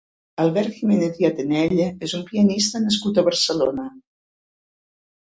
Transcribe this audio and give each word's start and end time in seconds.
Albert 0.43 0.71
Giménez 0.77 1.17
i 1.23 1.25
Atenelle 1.27 1.85
és 2.07 2.15
un 2.19 2.23
pianista 2.29 2.81
nascut 2.85 3.19
a 3.19 3.25
Barcelona. 3.27 3.85